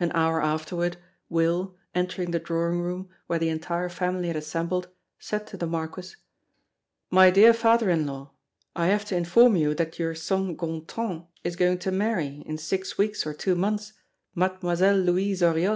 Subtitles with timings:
[0.00, 0.96] An hour afterward,
[1.28, 6.16] Will, entering the drawing room, where the entire family had assembled, said to the Marquis:
[7.10, 8.30] "My dear father in law,
[8.74, 12.96] I have to inform you that your son Gontran is going to marry, in six
[12.96, 13.92] weeks or two months,
[14.34, 15.66] Mademoiselle Louise Oriol."